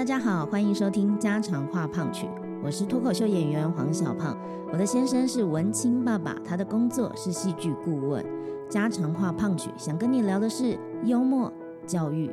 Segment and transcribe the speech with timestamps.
[0.00, 2.26] 大家好，欢迎收听家常话胖曲，
[2.64, 4.34] 我是脱口秀演员黄小胖。
[4.72, 8.24] 我的先生是文青爸爸，他的工作是戏剧顾问。
[8.66, 11.52] 家常话胖曲想跟你聊的是幽默、
[11.86, 12.30] 教育、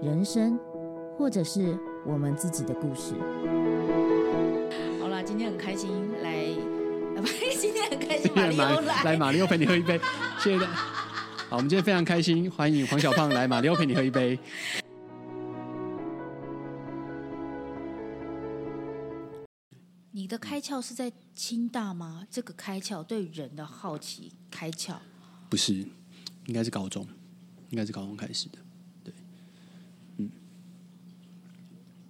[0.00, 0.58] 人生，
[1.18, 3.12] 或者是我们自己的故事。
[4.98, 5.90] 好啦，今天很开心
[6.22, 6.46] 来，
[7.60, 9.04] 今天很开心 马里马欧来。
[9.04, 10.00] 来马里奥陪你喝一杯，
[10.38, 10.72] 谢谢大家。
[11.50, 14.38] 好，我们今天非常开心，欢迎黄小胖来马里奥陪你喝一杯。
[20.32, 22.26] 的开窍是在清大吗？
[22.30, 24.96] 这个开窍对人的好奇开窍，
[25.50, 25.74] 不是，
[26.46, 27.06] 应该是高中，
[27.68, 28.58] 应该是高中开始的。
[29.04, 29.12] 对，
[30.16, 30.30] 嗯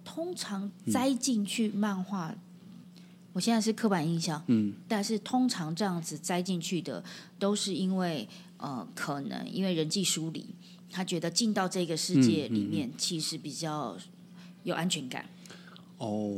[0.05, 2.33] 通常栽进去漫画，
[3.33, 7.03] 我现在是刻板印象，嗯，但是通常这样子栽进去的，
[7.37, 10.55] 都是因为呃，可能因为人际疏离，
[10.89, 13.97] 他觉得进到这个世界里面，其实比较
[14.63, 15.25] 有安全感。
[15.97, 16.33] 哦，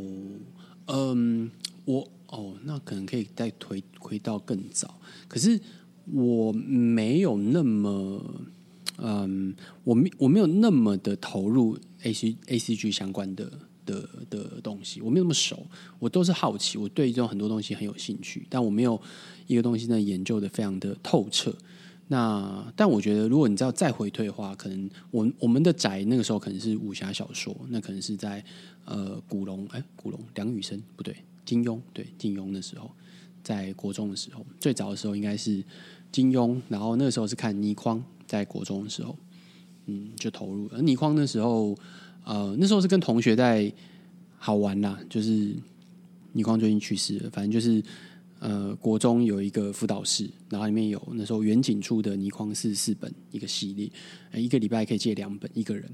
[0.88, 1.50] 嗯，
[1.86, 5.60] 我哦，那可能可以再推推到更早，可是
[6.12, 8.24] 我没有那么，
[8.98, 13.52] 嗯，我没我没有那么的投入 A C A C G 相关的
[13.86, 15.66] 的的东西，我没有那么熟，
[16.00, 19.02] 我都是好奇，我对这种很多东西很有兴趣，但我没有
[19.48, 21.56] 一个东西呢研究的非常的透彻。
[22.08, 28.44] 那但我觉得，如果你知道再回退的话，可能我我们的宅那个时候可能是武侠小说，那可能是在
[28.86, 32.92] 呃古龙哎古龙梁羽生不对金庸对金庸的时候，
[33.44, 35.64] 在国中的时候，最早的时候应该是
[36.12, 39.18] 金庸，然后那个时候是看倪匡，在国中的时候，
[39.88, 40.78] 嗯就投入了。
[40.78, 41.76] 而倪匡那时候
[42.24, 43.74] 呃那时候是跟同学在
[44.38, 45.56] 好玩啦，就是
[46.34, 47.84] 倪匡最近去世了，反正就是。
[48.48, 53.90] 呃，国中有一个辅导室，然后里面有那时候远景出的倪匡四四本一个系列，
[54.32, 55.90] 呃一个礼拜可以借两本，一个人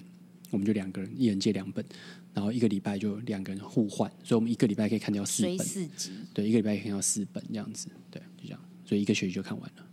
[0.50, 1.86] 我们就两个人，一人借两本，
[2.34, 9.86] 然后一个礼拜就两个人互换，所以我们一个礼拜可以看掉四随本，四集，对，一个礼拜可以看掉四本这样子，对，就这样，所以一个学期就看完了。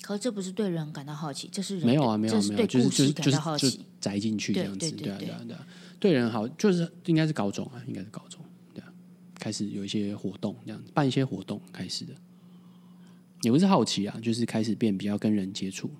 [0.00, 3.80] 可这不是对人感到好奇，这是人没有啊，没有啊没有啊，就是就是就是就奇。
[4.00, 5.28] 宅进去这对样子，对啊对。
[5.28, 5.66] 啊对啊，
[5.98, 8.38] 对人好，就是应该是高中啊，应该是高中，
[9.44, 12.14] 开始有一些活动这样，办一些活动开始的，
[13.42, 15.90] 也不是好奇啊，就是开始变比较跟人接触。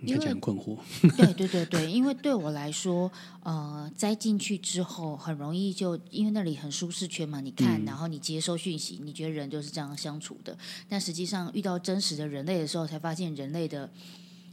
[0.00, 0.78] 你看起来很困惑，
[1.16, 3.10] 对对对对，因为对我来说，
[3.42, 7.86] 呃，栽进去之后很容易就因为那里很舒适圈嘛，你看，嗯。
[7.86, 10.58] 然后你接收讯息，你觉得人就是这样相处的，
[10.90, 13.90] 但实际上遇到真实的人类的时候，才发现人类的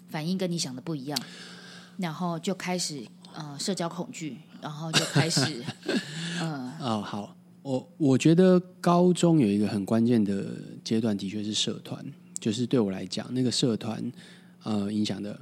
[0.07, 1.21] 反应跟你想的不一样，
[1.97, 3.05] 然后就开始
[3.35, 5.63] 呃社交恐惧，然后就开始
[6.39, 10.45] 呃 哦，好，我我觉得高中有一个很关键的
[10.83, 12.03] 阶段，的确是社团，
[12.39, 14.11] 就是对我来讲，那个社团
[14.63, 15.39] 呃影响的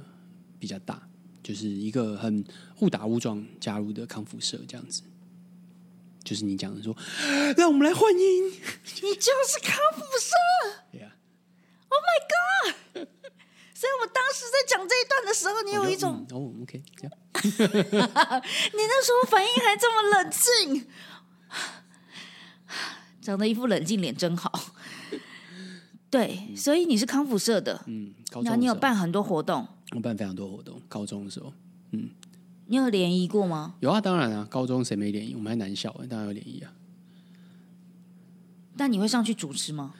[0.58, 1.00] 比较大，
[1.42, 2.44] 就是一个很
[2.80, 5.02] 误打误撞加入的康复社这样子。
[6.22, 6.94] 就是你讲的说，
[7.56, 10.36] 让我们来欢迎，你就是康复社
[10.92, 11.16] 对呀、
[11.88, 13.08] ，Oh my god！
[13.80, 20.86] 所以我当时在讲这一段的时候，你有一种嗯哦，OK，这样 你那时候反应还这么冷静，
[23.22, 24.52] 长得一副冷静脸真好。
[26.10, 31.50] 对，所以你是康复社的，嗯，高中然后你有办很多活动，我办非常多活动，高中的时候
[32.66, 33.76] 你有联谊过吗？
[33.80, 35.34] 有啊，当然啊，高中谁没联谊？
[35.34, 36.70] 我们还男校，当然有联谊啊。
[38.76, 39.94] 但你会上去主持吗？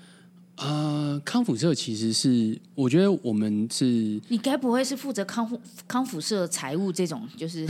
[0.62, 7.66] 呃，康复社其实是，我觉得我们是你该不会是负责康复康复社财务这种，就是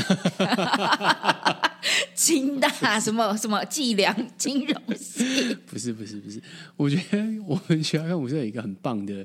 [2.17, 5.55] 清大什么什么计量金融系？
[5.71, 6.43] 不是不是不是，
[6.77, 9.25] 我觉得我们学校康复社有一个很棒的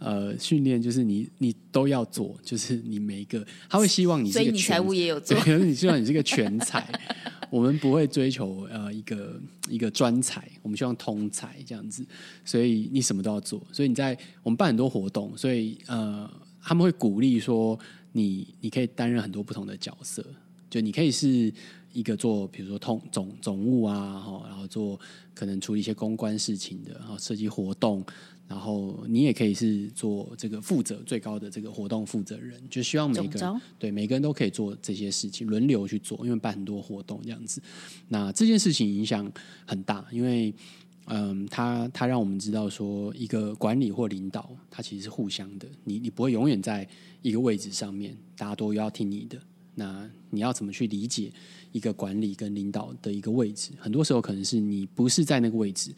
[0.00, 6.84] 呃训练，就是你你都要做，就是你每一个他会希望你所以你财务也有做， 可是你希望你是个全才。
[7.54, 12.04] 我们不会追求呃一个一个专才，我们希望通才这样子，
[12.44, 13.62] 所以你什么都要做。
[13.70, 16.28] 所以你在我们办很多活动，所以呃
[16.60, 17.78] 他们会鼓励说
[18.10, 20.26] 你你可以担任很多不同的角色，
[20.68, 21.52] 就你可以是
[21.92, 24.98] 一个做比如说通总总务啊，哈，然后做
[25.32, 28.04] 可能处理一些公关事情的，然后设计活动，
[28.46, 37.62] 然后你也可以是做这个负责最高的这个活动负责人，就希望每个人对每个人都可以做这些事情，轮流去做，因为办很多活动这样子。
[38.08, 39.30] 那这件事情影响
[39.66, 40.54] 很大，因为
[41.06, 46.88] 嗯，他他让我们知道说，一个管理或领导，他其实是互相的，你你不会永远在
[47.22, 49.38] 一个位置上面，大家都要听你的。
[49.74, 51.32] 那你要怎么去理解
[51.72, 53.72] 一个管理跟领导的一个位置？
[53.78, 55.92] 很多时候可能是你不是在那个位置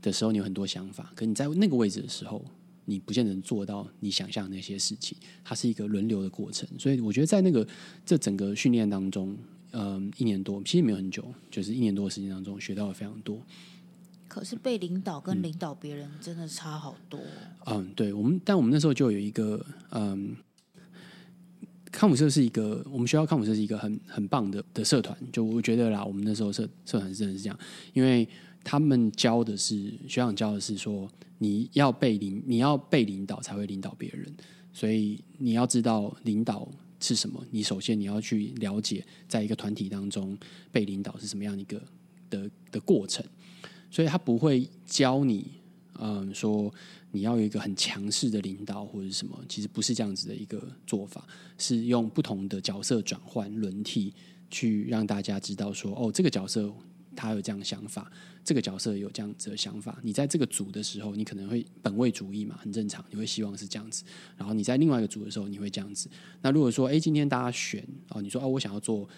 [0.00, 2.44] 的时候，你有很多想法；可你在那个位置的时候，
[2.84, 6.68] 你不见得做到你想象的那些事情，它是一个轮流的过程。
[6.78, 7.66] 所以我觉得在那个
[8.04, 9.36] 这整个训练当中，
[9.72, 13.40] 嗯，一年多其实没有很久，就是一年多的时间当中学到了非常多。
[14.26, 17.20] 可是被领导跟领导别人真的差好多。
[17.66, 20.36] 嗯，对我们，但我们那时候就有一个嗯。
[21.90, 25.16] 康复社是一个，我们学校康复社是一个很很棒的的社团。
[25.32, 27.58] 就我觉得啦，我们那时候社社团真的是这样，
[27.94, 28.28] 因为
[28.64, 34.32] 他们教的是学长教的是说，你要被领，你要被领导才会领导别人。
[34.72, 36.68] 所以你要知道领导
[37.00, 40.36] 是什么，你首先你要去了解，在一个团体当中
[40.70, 41.82] 被领导是什么样一个
[42.30, 43.24] 的的过程。
[43.90, 45.46] 所以他不会教你，
[45.98, 46.72] 嗯，说。
[47.10, 51.26] 你要有一个很强势的领导或者什么，其实不是这样子的一个做法，
[51.56, 54.12] 是用不同的角色转换轮替，
[54.50, 56.70] 去让大家知道说，哦，这个角色
[57.18, 58.10] 他有这样想法，
[58.44, 59.98] 这个角色有这样子的想法。
[60.02, 64.04] 你在这个组的时候，你可能会本位主义嘛，很正常，你会希望是这样子。
[64.36, 66.08] 然后你在另外一个组的时候，你会这样子。
[66.40, 69.08] 那如果说，哎，今天大家选哦，你说哦，我想要做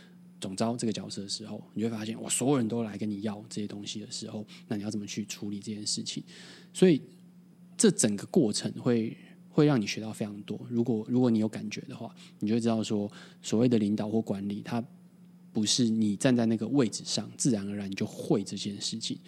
[0.41, 6.25] 总招这个角色的时候，你会发现，哇，所有人都来跟你要这些东西的时候，那你要怎么去处理这件事情？
[6.73, 7.03] 所以。
[7.81, 9.17] 这整个过程会
[9.49, 10.61] 会让你学到非常多。
[10.69, 13.11] 如果如果你有感觉的话，你就会知道说，
[13.41, 14.85] 所谓的领导或管理，它
[15.53, 19.19] 不是你站在那个位置上自然而然你就会这件事情。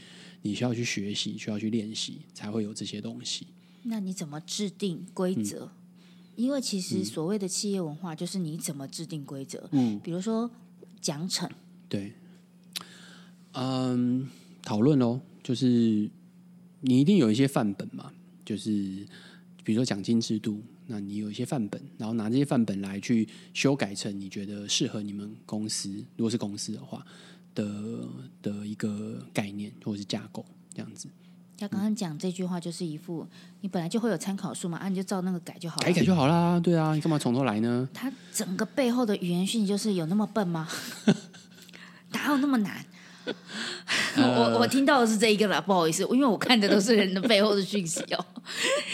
[0.43, 3.47] 你需要去学习，需要去练习，才会有这些东西。
[3.85, 5.71] 那你怎么制定规则？
[6.35, 9.69] 因为其实所谓的企业文化，就是你怎么制定规则。
[9.73, 10.51] 嗯，比如说
[11.01, 11.49] 奖惩。
[11.89, 12.13] 对。
[13.53, 14.29] 嗯，
[14.63, 16.11] 讨论哦，就是
[16.81, 18.13] 你一定有一些范本嘛。
[18.45, 19.07] 就是，
[19.63, 20.61] 比如说奖金制度，
[20.93, 27.03] 那你有一些范本，然后拿这些范本来去修改成你觉得适合你们公司，如果是公司的话
[27.55, 28.07] 的
[28.43, 30.45] 的一个概念或者是架构
[30.75, 31.09] 这样子。
[31.57, 33.27] 他刚刚讲这句话就是一副，
[33.63, 36.61] 你本来就会有参考书嘛，啊，你就照那个改就好了，改改就好啦。
[36.61, 37.89] 对啊，你干嘛从头来呢？
[37.95, 40.69] 他整个背后的语言讯息就是有那么笨吗？
[42.13, 42.85] 哪有那么难？
[44.17, 48.27] 我我听到的是这一个啦，不好意思，因为我看的都是人的背后的讯息哦。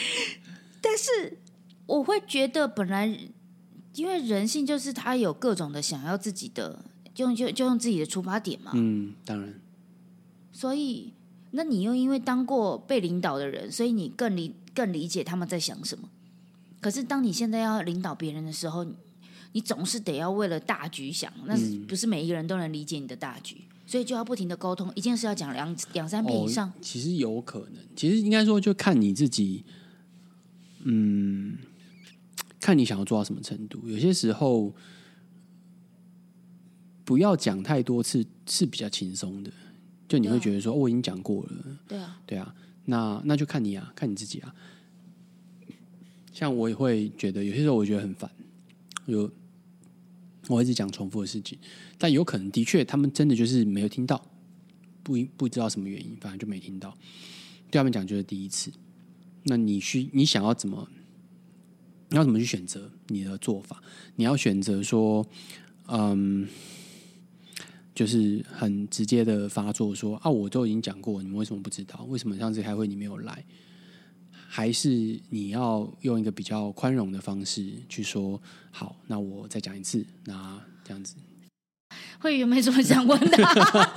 [0.81, 1.39] 但是
[1.89, 3.07] 我会觉得，本来
[3.95, 8.73] 因为人性就是他有各种的想要自己的，就就就用自己的出发点嘛。
[8.75, 9.55] 嗯，当然。
[10.53, 11.15] 所以，
[11.53, 16.09] 那你又因为当过被领导的人，所以你更理更理解他们在想什么。
[16.81, 18.87] 可是，当你现在要领导别人的时候，
[19.53, 21.57] 你总是得要为了大局想，那
[21.87, 23.63] 不是每一个人都能理解你的大局。
[23.87, 26.71] 所以就要不停的沟通，一件事要讲两两三遍以上。
[26.83, 29.65] 其实有可能，其实应该说就看你自己，
[30.85, 31.57] 嗯，
[32.61, 33.89] 看你想要做到什么程度。
[33.89, 34.75] 有些时候
[37.05, 39.51] 不要讲太多次是比较轻松的，
[40.09, 41.51] 就你会觉得说我已经讲过了。
[41.87, 44.55] 对啊，对啊，那那就看你啊，看你自己啊。
[46.33, 48.31] 像我也会觉得有些时候我觉得很烦，
[49.07, 49.31] 有。
[50.47, 51.59] 我一直讲重复的事情，
[51.99, 54.25] 但有可能的确他们真的就是没有听到，
[55.03, 56.97] 不不知道什么原因，反正就没听到。
[57.71, 58.73] 对他们讲就是第一次，
[59.43, 60.89] 那你需你想要怎么，
[62.09, 63.83] 你要怎么去选择你的做法？
[64.17, 65.27] 你要选择说，
[65.89, 66.47] 嗯，
[67.95, 72.05] 就是很直接的发作说啊，我都已经讲过，你们为什么不知道？
[72.09, 73.45] 为什么上次开会你没有来？
[74.51, 81.15] 还是你要用一个比较宽容的方式去说，好，那我再讲一次，那这样子，
[82.19, 83.37] 会员没什么想问的，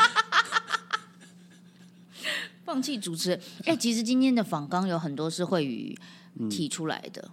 [2.66, 3.40] 放弃主持。
[3.64, 5.98] 哎，其实今天的访纲有很多是会宇
[6.50, 7.32] 提出来的，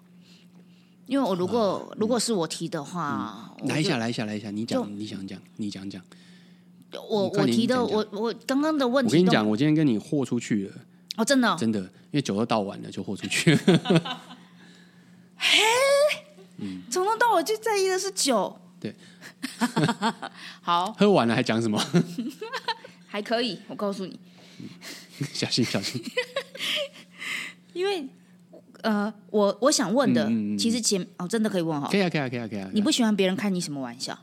[1.08, 6.00] 因为我如果如果是我提的话，来一下，来一下，来一下，你讲，你想讲，你讲讲。
[6.92, 10.74] 我我提的，我我刚刚的问题，我跟你讲，我今天跟你豁出去了。
[11.16, 13.56] 哦，真的，真的，因为酒都倒完了，就豁出去。
[15.36, 15.58] 嘿，
[16.58, 18.60] 嗯，从头到尾最在意的是酒。
[18.78, 18.94] 对，
[20.60, 21.82] 好，喝完了还讲什么？
[23.08, 24.20] 还可以，我告诉你，
[25.32, 26.02] 小心小心。
[27.72, 28.06] 因为
[28.82, 32.70] 呃，我我想问的，其实前哦，真的可以问哈，可以啊，可以啊，可以啊，可以啊。
[32.73, 34.18] 你不喜欢别人开你什么玩笑？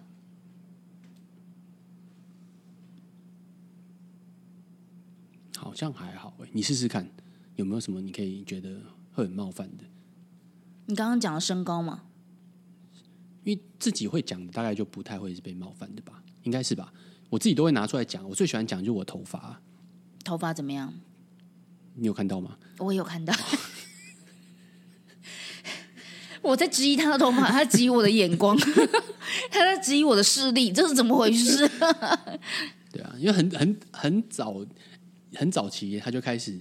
[5.57, 7.09] 好像还好哎，你试试看
[7.55, 8.79] 有没有什么你可以觉得
[9.13, 9.83] 会很冒犯的。
[10.85, 12.03] 你刚刚讲了身高吗？
[13.43, 16.23] 因为自己会讲的，大概就不太会是被冒犯的吧？
[16.43, 16.93] 应该是吧？
[17.29, 18.27] 我自己都会拿出来讲。
[18.29, 19.61] 我最喜欢讲就是我头发，
[20.23, 20.93] 头发怎么样？
[21.95, 22.57] 你有看到吗？
[22.77, 23.33] 我有看到。
[26.45, 28.55] 我在质疑他的头发，他质疑我的眼光，
[29.51, 31.67] 他在质疑我的视力，这是怎么回事？
[32.93, 34.65] 对啊，因为很很很早。
[35.37, 36.57] 很早期，他就开始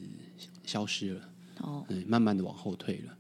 [0.67, 1.21] 消失了。
[1.61, 3.15] 哦，对，慢慢的往后退了。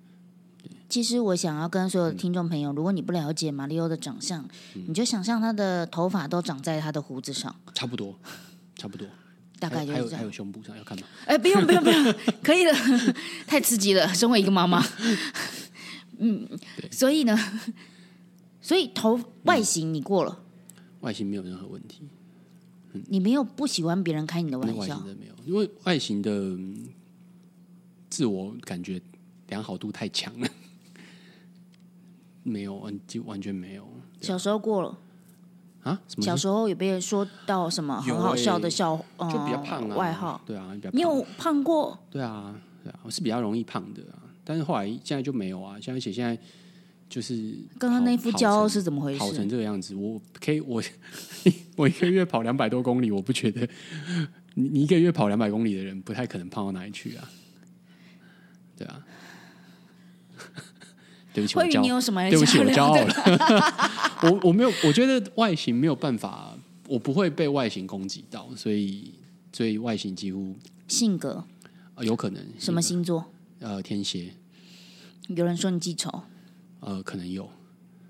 [0.88, 4.42] 其实我想要跟所有的听众朋友，如果你不了解马里奥的长相，
[4.74, 8.18] 嗯你就想象他的头发都长在他的胡子上，差不多，
[8.74, 9.06] 差不多。
[9.60, 10.32] 大概就是还有。
[10.32, 11.06] 胸部上要看吗？
[11.26, 12.74] 哎，不用不用不用，可以了，
[13.46, 14.12] 太刺激了。
[14.12, 14.84] 身为一个妈妈，
[16.18, 16.48] 嗯，
[16.90, 17.36] 所以呢，
[18.60, 20.40] 所以头外形你过了，
[21.00, 22.02] 外形没有任何问题，
[23.08, 24.78] 你没有不喜欢别人开你的玩笑？
[24.78, 26.88] 外形的没有，因为外形的嗯
[28.08, 29.00] 自我感觉
[29.48, 30.48] 良好度太强了，
[32.42, 33.86] 没有完就完全没有
[34.20, 34.96] 小时候过了，
[35.82, 36.00] 啊？
[36.08, 40.96] 什么小时候有被人说到什么很好笑的笑，呃，就比较胖啊，外号，对啊，比较胖。
[40.96, 41.98] 你有胖过？
[42.10, 46.38] 对啊，对啊，我是比较容易胖的啊，但是后来现在就没有啊，现在而且现在
[47.08, 49.48] 就是刚刚那副跑骄傲是怎么回事跑成事？
[49.48, 50.82] 这个样子，我可以我
[51.76, 53.66] 我一个月跑两百多公里，我不觉得
[54.54, 57.28] 你你一个月跑两百公里的人不太可能胖到哪里去啊，
[58.76, 59.04] 对啊，
[61.32, 62.94] 对不起，我你骄有什么对不起，我骄傲？
[62.96, 63.14] 了，
[64.22, 66.56] 我我没有，我觉得外形没有办法，
[66.88, 69.12] 我不会被外形攻击到，所以
[69.52, 70.54] 所以外形几乎、
[70.88, 71.44] 性格
[71.94, 73.24] 呃有可能什么星座？
[73.64, 74.34] 呃天蝎。
[75.28, 76.22] 有人说你记仇，
[76.80, 77.50] 呃，可能有。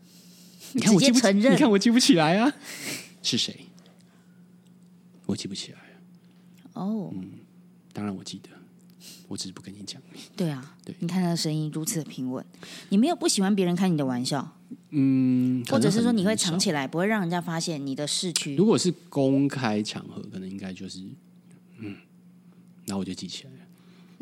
[0.74, 2.52] 你你看我记不承认你看我记不起来啊，
[3.22, 3.66] 是谁？
[5.26, 5.78] 我记不起来。
[6.72, 7.38] 哦，嗯
[7.92, 8.48] 当然我记得，
[9.28, 10.02] 我只是不跟你讲。
[10.36, 12.44] 对啊对，你看他的声音如此的平稳，
[12.88, 14.56] 你没有不喜欢别人开你的玩笑，
[14.90, 16.58] 嗯，或者是说你会藏。
[16.58, 18.66] 起来，不会让人家发现你的市区如。
[18.66, 20.98] 果是公开场合，可能应该就是
[21.78, 21.96] 嗯，
[22.86, 23.53] 然后我就记起来了。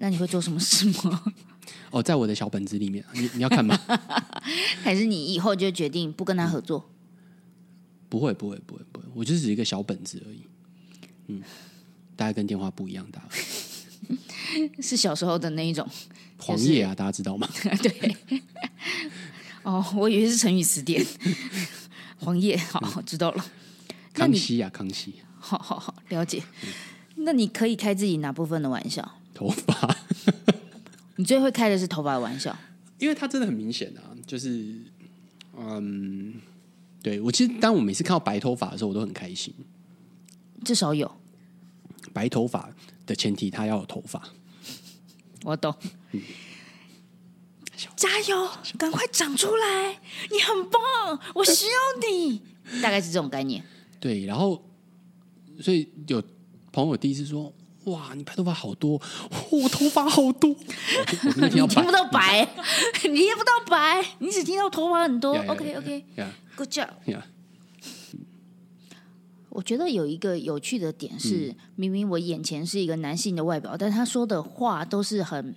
[0.02, 1.22] 那你会做什么事吗？
[1.92, 3.78] 哦，在我的小本子里面，你你要看吗？
[4.82, 6.90] 还是你以后就决定不跟他合作？
[8.08, 10.42] 不会，不会，不会，不会，我就是一个小本子而已。
[11.28, 11.40] 嗯，
[12.16, 13.22] 大概跟电话不一样大。
[14.82, 15.88] 是小时候的那一种？
[16.38, 17.48] 黄页啊，大家知道吗？
[17.80, 18.16] 对。
[19.62, 21.06] 哦，我以为是成语词典。
[22.18, 23.46] 黄叶，好，知道了。
[24.12, 26.42] 康熙啊，康熙，好好好，了解。
[27.14, 29.18] 那你可以开自己哪部分的玩笑？
[29.34, 29.96] 头发。
[31.16, 32.56] 你最会开的是头发的玩笑。
[32.98, 34.76] 因为它真的很明显啊，就是，
[35.58, 36.34] 嗯，
[37.02, 39.52] 对我其实当我每次看到白头发的时候，我都很开心。
[40.64, 41.10] 至少有，
[42.12, 42.70] 白头发
[43.04, 44.22] 的前提，他要有头发。
[45.42, 45.74] 我懂。
[47.96, 48.48] 加油，
[48.78, 50.00] 赶快长出来！
[50.30, 51.72] 你很棒，我需要
[52.08, 52.40] 你。
[52.80, 53.64] 大概是这种概念。
[53.98, 54.64] 对，然后
[55.60, 56.22] 所以有
[56.70, 57.52] 朋友第一次说
[57.84, 59.00] ：“哇，你白头发好多，
[59.50, 60.54] 我头发好多。
[61.40, 62.48] ”你听不到白，
[63.10, 65.34] 你听不到白，你只听到头发很多。
[65.48, 67.10] OK OK，Good 呀 job。
[67.10, 67.26] 呀，
[69.48, 75.54] 我觉得有一个有趣的点是，明明我眼前是一个男性的外表，但他说的话都是很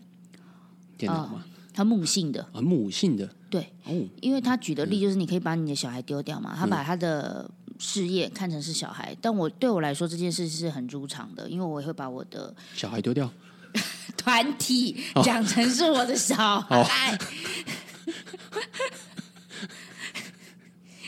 [0.97, 2.47] 电脑嘛，很母性的。
[2.51, 3.29] 很母性的。
[3.49, 13.29] 对，哦，因为他举的例就是你可以把你的小孩丢掉嘛，他把他的事业看成是小孩，但我对我来说这件事是很如常的，因为我也会把我的小孩丢掉。
[14.15, 17.17] 团体讲成是我的小孩。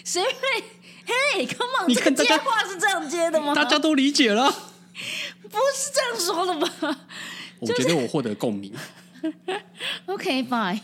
[0.03, 0.63] 谁会？
[1.05, 3.55] 嘿，Come on，这个接话是这样接的吗？
[3.55, 7.00] 大家都理解了，不是这样说的吧
[7.59, 8.74] 我觉得我获得共鸣。
[10.05, 10.81] OK，fine。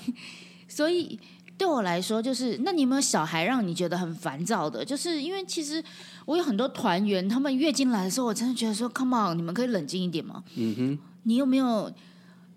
[0.68, 1.20] 所以
[1.64, 4.84] 对我来说，就是那你有没有小孩让你觉得很烦躁的？
[4.84, 5.82] 就是因为其实
[6.26, 10.44] 我有很多团员，他们月经来的时候，我真的觉得说，Come on，你们可以冷静一点吗？
[10.56, 11.90] 嗯哼，你有没有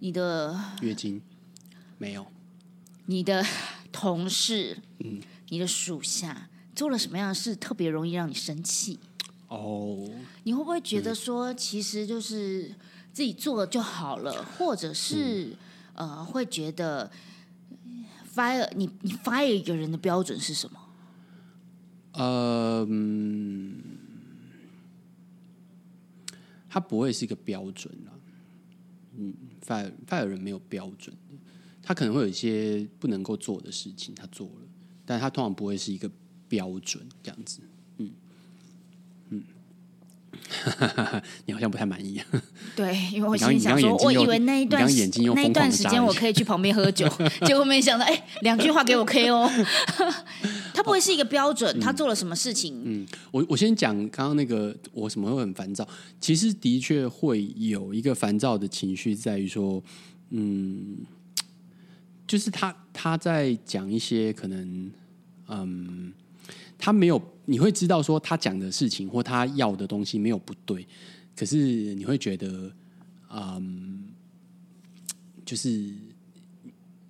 [0.00, 1.22] 你的月经
[1.98, 2.26] 没有，
[3.04, 3.46] 你的
[3.92, 5.22] 同事，嗯。
[5.50, 8.98] 你的属下做了什么样的事特别容易让你生气？
[9.46, 9.96] 哦，
[10.42, 12.74] 你会不会觉得说，其实就是
[13.12, 15.56] 自己做就好了，或者是、
[15.94, 17.08] 呃，会觉得
[18.36, 20.78] fire 你你 fire 一个人的标准是什么？
[22.12, 23.82] 呃，嗯，
[26.68, 28.12] 它不会是一个标准啦。
[29.18, 29.34] 嗯
[29.66, 31.34] ，fire fire 人没有标准的，
[31.82, 34.68] 他可能会有一些不能够做的事情，他做了，
[35.06, 36.10] 但他通常不会是一个
[36.48, 37.60] 标准这样子。
[41.46, 42.20] 你好像不太满意。
[42.74, 47.08] 对，因为我心里想说，我以为那一段时间我可以去旁边喝酒，
[47.46, 49.50] 结果没想到，哎，两句话给我 K 哦。
[50.74, 52.82] 他不会是一个标准，他做了什么事情？
[52.84, 55.86] 嗯，我我先讲刚刚那个我为什么会很烦躁，
[56.20, 59.82] 其实的确会有一个烦躁的情绪，在于说，
[60.30, 60.98] 嗯，
[62.26, 64.90] 就是他他在讲一些可能，
[65.48, 66.12] 嗯，
[66.78, 70.86] 他没有，你会知道说他讲的事情或他要的东西没有不对，
[71.34, 72.72] 可是你会觉得，
[73.30, 74.04] 嗯，
[75.44, 75.92] 就是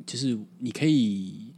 [0.06, 1.52] 就是你可以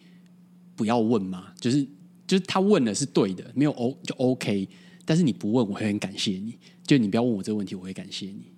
[0.75, 1.53] 不要问吗？
[1.61, 1.87] 就是
[2.27, 4.69] 就是他问的是对的，没有 O 就 OK，
[5.05, 6.59] 但是你不问，我会很感谢你。
[6.87, 8.51] 就你不要问我这个问题，我会感谢你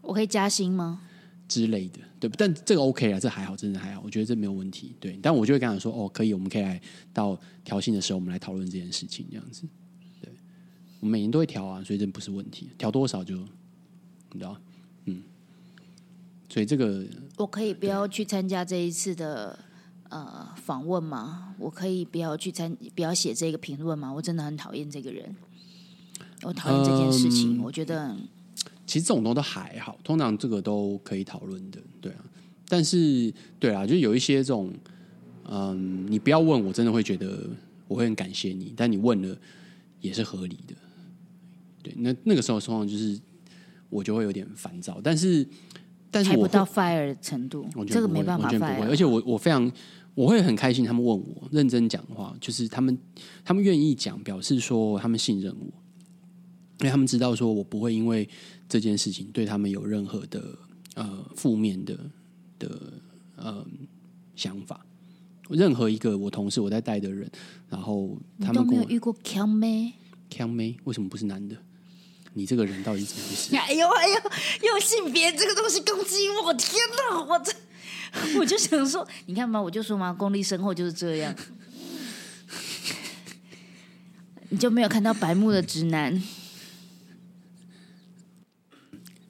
[0.00, 1.02] 我可以加薪吗？
[1.48, 2.36] 之类的，对不？
[2.36, 4.94] 但这个 OK 啊，这还好，真的还好，我觉得这没有问题。
[4.98, 6.80] 对，但我就会跟他说，哦，可以，我们可以来
[7.12, 9.66] 到调薪的时候，我们来讨论这件事情，这样子。
[10.20, 10.32] 对，
[11.00, 13.36] 我们每年都会调啊，所以这不是问题，调多少就
[14.32, 14.56] 你知道，
[15.04, 15.22] 嗯。
[16.48, 17.04] 所以这个
[17.36, 19.58] 我可以不要去参加这一次的
[20.08, 21.54] 呃访问吗？
[21.58, 24.12] 我可以不要去参，不要写这个评论吗？
[24.12, 25.34] 我真的很讨厌这个人，
[26.42, 27.60] 我讨厌这件事情。
[27.60, 28.16] 我觉得
[28.86, 32.24] 其实这种东西都还好，通常这个都可以讨论的，对啊。
[32.68, 34.72] 但是对啊，就有一些这种，
[35.48, 37.48] 嗯，你不要问我，真的会觉得
[37.86, 39.36] 我会很感谢你，但你问了
[40.00, 40.74] 也是合理的。
[41.82, 43.20] 对，那那个时候通常就是
[43.90, 45.46] 我就会有点烦躁，但是
[46.10, 48.72] 但是我不到 fire 的程度这个没办法完全不会。
[48.72, 48.88] fire。
[48.88, 49.70] 而且我我非常
[50.14, 52.98] 我会很开心，他们问我认真讲话，就是他们
[53.44, 55.66] 他们愿意讲，表示说他们信任我，
[56.80, 58.28] 因为他们知道说我不会因为
[58.68, 60.58] 这件事情对他们有任何的
[60.94, 61.98] 呃负面的
[62.58, 62.80] 的
[63.36, 63.64] 呃
[64.36, 64.84] 想法。
[65.50, 67.30] 任何一个我同事我在带的人，
[67.68, 69.92] 然后他们都没有遇过强妹？
[70.30, 71.54] 强妹为什么不是男的？
[72.32, 73.54] 你这个人到底怎么回事？
[73.54, 74.14] 哎 呦哎呦，
[74.62, 76.52] 用性别这个东西攻击我！
[76.54, 76.72] 天
[77.12, 77.52] 哪，我这
[78.40, 81.32] 我就想说，你看嘛，我就说嘛，功力深厚就是这样。
[84.48, 86.20] 你就没有看到白目的直男？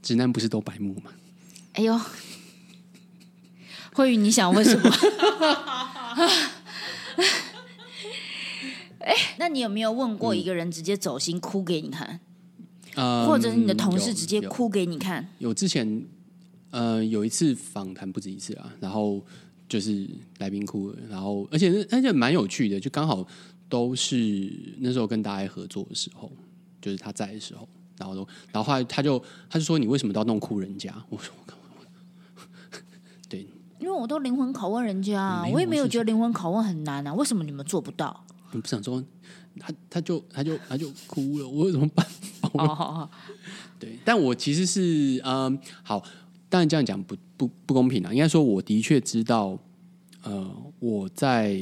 [0.04, 1.11] 直男不是都白目吗？
[1.73, 1.99] 哎呦，
[3.94, 4.90] 慧宇，你想问什么？
[9.00, 12.20] 哎，那你有没有问过一个人直接走心哭给你看，
[12.94, 15.26] 呃，或者是你的同事直接哭给你看？
[15.38, 16.04] 有之前
[16.70, 19.25] 呃有一次访谈不止一次啊，然后
[19.68, 20.06] 就是
[20.38, 23.26] 来宾哭了，然后而且那而且蛮有趣的，就刚好
[23.68, 26.31] 都是那时候跟大家合作的时候，
[26.81, 27.66] 就是他在的时候，
[27.98, 30.92] 然后都然后后来他就他就说你为什么都要弄哭人家？
[31.11, 32.40] 我说我我，
[33.28, 33.46] 对，
[33.78, 38.24] 因为我都灵魂拷问人家啊，我也没有觉得灵魂拷问很难啊，为什么你们做不到？
[38.52, 39.02] 你不想说
[39.59, 42.07] 他他就他就他就哭了，我有什么办
[42.40, 42.50] 法？
[42.52, 43.11] 我哦，好好，
[43.78, 46.02] 对，但我其实是嗯，好，
[46.48, 48.12] 当然这样讲不不不公平啊。
[48.12, 49.59] 应该说，我的确知道，
[50.22, 51.61] 呃，我在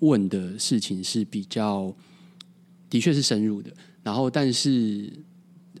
[0.00, 1.94] 问的事情是比较，
[2.88, 3.70] 的确是深入的。
[4.02, 5.12] 然后，但是，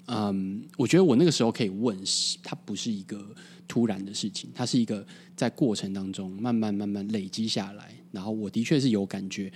[0.06, 3.34] 嗯，我觉得我那个时候可以问，是它不是一个
[3.68, 7.94] 突然的事情，它是一个在过程当中慢慢慢慢累积下来。
[8.12, 9.52] 然后，我的确是有感觉，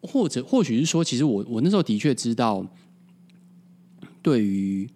[0.00, 2.66] 或者或许是说，其实我我那时候的确知道。
[4.22, 4.88] 对于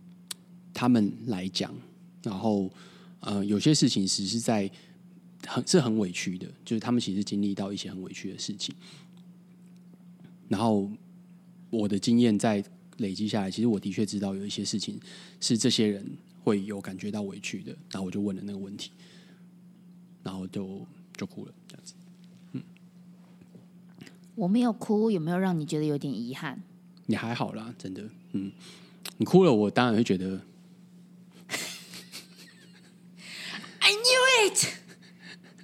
[0.72, 1.74] 他们来讲，
[2.22, 2.72] 然后
[3.20, 4.70] 呃，有些事情其实是在
[5.46, 8.74] 很是很委屈的，就是他们其实经历到一些很委屈的事情，
[10.48, 10.90] 然后
[11.68, 12.64] 我的经验在
[12.98, 15.00] 累积下来，其实我的确知道有一些事情
[15.40, 16.04] 是这些人
[16.44, 18.90] 会有感觉到委屈的，然后我就问了那个问题，
[20.22, 21.94] 然后就就哭了，这样子。
[24.34, 26.62] 我没有哭，有没有让你觉得有点遗憾？
[27.06, 28.52] 你还好啦，真的，嗯，
[29.16, 30.40] 你哭了，我当然会觉得
[33.80, 34.66] I knew it，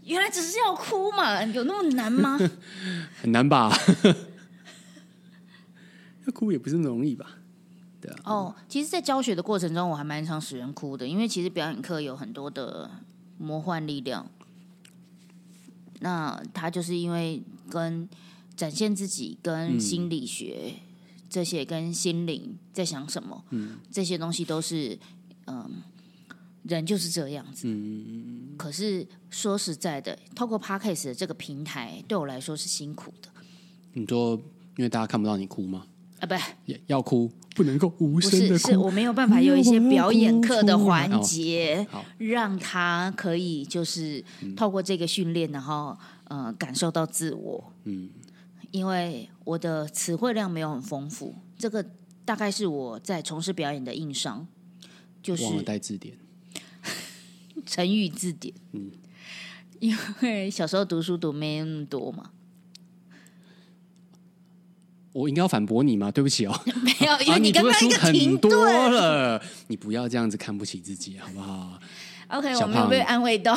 [0.04, 2.36] 原来只是要哭嘛，有那么难吗？
[3.22, 3.70] 很难吧？
[6.26, 7.38] 要哭也不是那么容易吧？
[8.00, 12.90] 对啊，哦，其实，在教学的过程中，我还蛮常使人哭的，因为其实表演课有很多的
[13.38, 14.26] 魔幻力量。
[16.00, 18.06] 那他就是因为跟
[18.54, 20.74] 展现自己、跟心理学、
[21.30, 24.98] 这些、跟心灵在想什么，嗯，这些东西都是，
[25.46, 25.70] 嗯，
[26.64, 27.66] 人就是这样子。
[27.68, 33.28] 嗯，可是说实在的，透过 Podcast 的这个平台，对我来说是辛苦的
[33.94, 34.34] 你说
[34.76, 35.86] 因为大家看不到你哭吗？
[36.20, 36.34] 啊，不。
[36.66, 38.68] 也要哭，不能够无声的哭。
[38.68, 41.86] 是我没有办法有一些表演课的环节，
[42.18, 44.24] 让他可以就是
[44.56, 47.72] 透过这个训练，然后呃感受到自我。
[47.84, 48.08] 嗯，
[48.70, 51.84] 因为我的词汇量没有很丰富，这个
[52.24, 54.46] 大概是我在从事表演的硬伤，
[55.22, 56.16] 就是带字典。
[57.66, 58.54] 成语字典。
[58.72, 58.90] 嗯，
[59.80, 62.30] 因为小时候读书读没那么多嘛，
[65.14, 66.10] 我应该要反驳你吗？
[66.10, 68.92] 对不起哦， 没有，因啊，为你刚刚一个停顿。
[68.92, 71.78] 了，你不要这样子看不起自己，好不好
[72.28, 73.56] OK，我们有被胖安慰到。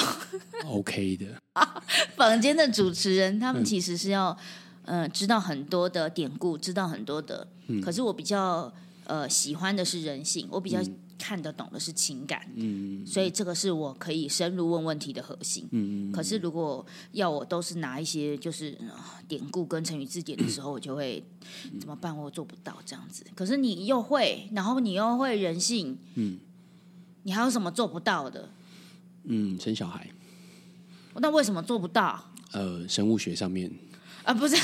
[0.68, 1.26] ？OK 的，
[2.16, 4.38] 房间的主持人，他们其实是要，
[4.86, 7.48] 呃，知道很多的典故，知道很多的。
[7.82, 8.72] 可是我比较
[9.06, 10.80] 呃喜欢的是人性，我比较
[11.18, 18.94] 看得懂的是情感，嗯，所以这个是我可以深入问问题的核心，嗯可是如果要我都是拿一些就是、呃
[19.28, 21.22] 典故跟成语字典的时候，我就会
[21.82, 22.18] 怎么办？
[22.18, 23.26] 我做不到这样子。
[23.36, 26.40] 可是你又会，然后你又会人性，嗯，
[27.24, 28.50] 你还有什么做不到的？
[29.26, 30.10] 嗯，生小孩，
[31.16, 32.24] 那为什么做不到？
[32.54, 33.70] 呃，生物学上面，
[34.24, 34.56] 啊，不是，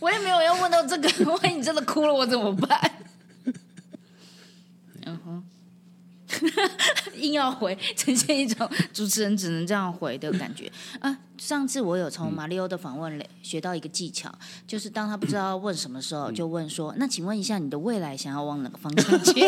[0.00, 1.08] 我也没有要问到这个。
[1.30, 2.80] 万一你真的哭了，我怎么办？
[5.04, 5.44] 嗯哼，
[7.16, 10.70] 硬要回，呈现一种主持人只能这样回的感觉
[11.00, 11.18] 啊。
[11.38, 14.32] 上次我有从马里欧的访问里学到一个技巧，
[14.66, 19.40] 就是当他不知道问什么时候，就问说：“那请问一下，你的未来想要往哪个方向去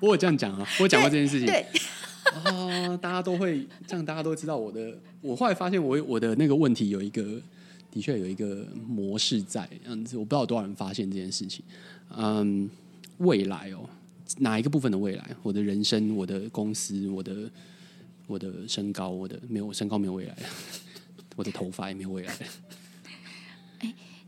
[0.00, 1.46] 我有这样讲啊，我有讲过这件事？”情。
[1.50, 1.66] 对，
[2.44, 4.96] 啊，大家都会这样，大家都知道我的。
[5.20, 7.22] 我后来发现我，我的那个问题有一个，
[7.90, 10.16] 的确有一个模式在这样子。
[10.16, 11.64] 我不知道有多少人发现这件事情。
[12.16, 12.70] 嗯，
[13.18, 13.80] 未来哦，
[14.36, 15.36] 哪一个部分的未来？
[15.42, 17.50] 我的人生，我的公司，我的
[18.26, 20.36] 我的身高，我的没有身高没有未来，
[21.34, 22.34] 我的头发也没有未来。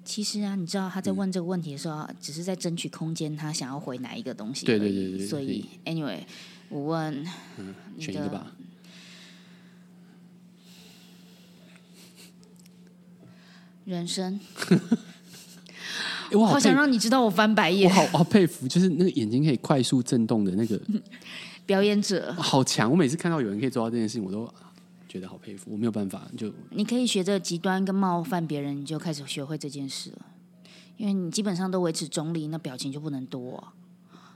[0.02, 4.66] 其实啊，你知道他在问这个问题的时候啊，只是在争取空间，他想要回哪一个东西。
[4.66, 6.24] 对对对对对所以，anyway，
[6.68, 7.22] 我问
[7.94, 8.52] 你的选一个吧。
[13.84, 14.78] 人生，诶
[16.32, 17.90] 我好好想让你知道我翻白眼。
[17.90, 20.80] 我好好佩服，就是那个眼睛可以快速震动的那个，
[21.66, 22.90] 表演者，好强！
[22.90, 24.48] 我每次看到有人可以做到这件事情，我都
[25.08, 25.70] 觉得好佩服。
[25.72, 30.26] 我没有办法，就你可以学着极端跟冒犯别人，你就开始学会这件事了。
[30.96, 33.72] 因为你基本上都维持中立，那表情就不能多啊、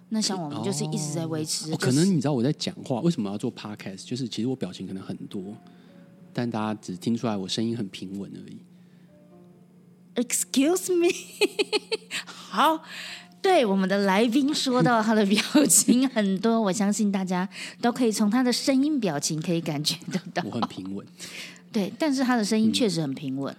[0.08, 4.06] 那像我们就是一直在维持，哦可能你知道我在讲话，为什么要做 podcast？
[4.06, 5.54] 就是其实我表情可能很多，
[6.32, 8.56] 但大家只听出来我声音很平稳而已。
[10.14, 11.08] Excuse me，
[12.24, 12.82] 好，
[13.42, 17.48] 对我们的来宾说到他的表情很多，我相信大家
[17.80, 20.52] 都可以从他的声音表情可以感觉得到我。
[20.52, 21.04] 很平稳，
[21.72, 23.54] 对，但是他的声音确实很平稳，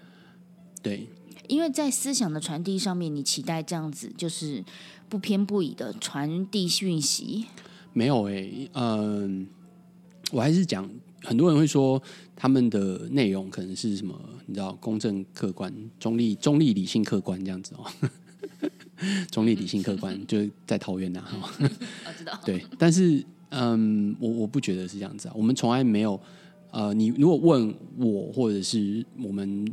[0.82, 1.08] 对，
[1.48, 4.64] 因为在思想的传递上面，你期待这样子就是
[5.10, 7.48] 不偏不倚的传递讯息。
[7.92, 9.48] 没有诶、嗯、
[10.32, 10.90] 我还是讲，
[11.24, 12.02] 很多人会说
[12.36, 17.86] 他们的内容可能是什么，你知道，公正、客观、中立、中立、理性、客观这样子哦。
[19.32, 21.52] 中立、理性、客观， 就是在桃园呐、哈。
[21.60, 25.34] 我知道，对，但是嗯，我我不觉得是这样子啊。
[25.36, 26.20] 我们从来没有
[26.72, 29.66] 呃，你如果问我或者是我们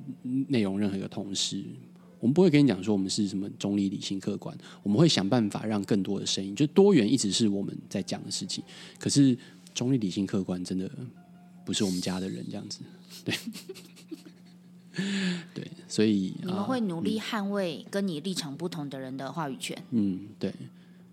[0.48, 1.62] 内容任何一个同事，
[2.20, 8.62] 我们不会跟你讲说我们是什么中立、理性、客观，我们会想办法让更多的声音，就多元一直是我们在讲的事情。
[8.98, 9.37] 可是
[9.75, 10.90] 中立、理性、客观真的
[11.64, 12.81] 不是我们家的人这样子，
[13.25, 13.35] 对。
[15.55, 19.75] 对，所以你们啊会努力捍卫跟你立场不同的人的话语权。
[19.88, 20.53] 嗯，对，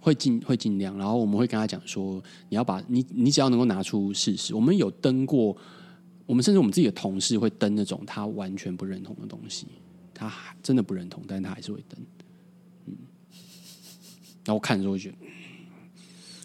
[0.01, 5.55] 会尽会尽量，然后我们会跟他讲说，你要把你你只要能够拿出事实，我们有登过，
[6.25, 9.65] 我们甚至我们自己的同事会登那种他完全不认同的东西，
[10.13, 11.97] 他还真的不认同，但是他还是会登，
[12.87, 12.97] 嗯，
[14.43, 15.15] 然后我看的时候会觉得，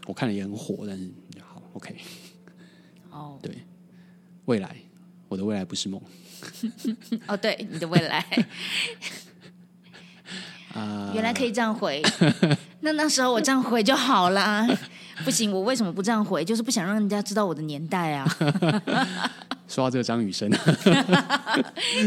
[0.06, 1.96] 我看了也很火，但是好 OK，
[3.10, 3.40] 哦。
[3.42, 3.56] 对，
[4.46, 4.76] 未来
[5.28, 6.00] 我的未来不是梦，
[7.26, 8.24] 哦，对，你的未来。
[10.74, 12.02] 啊原来可以这样回，
[12.80, 14.66] 那那时候我这样回就好啦。
[15.24, 16.44] 不行，我为什么不这样回？
[16.44, 18.26] 就是不想让人家知道我的年代啊，
[19.68, 20.50] 说到这个张雨生。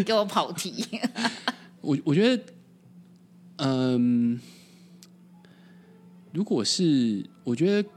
[0.06, 0.86] 给我跑题。
[1.80, 2.44] 我我觉得，
[3.60, 4.38] 嗯，
[6.34, 7.90] 如果是我觉得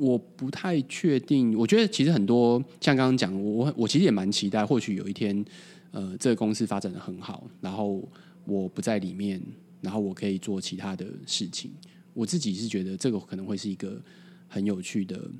[0.00, 5.44] 我不太确定，我觉得其实很多像刚刚讲，我我其实也蛮期待，或许有一天，
[5.90, 8.02] 呃，这个公司发展的很好，然后
[8.46, 9.38] 我不在里面，
[9.82, 11.70] 然后我可以做其他的事情。
[12.14, 14.00] 我自己是觉得这个可能会是一个
[14.48, 15.30] 很有趣的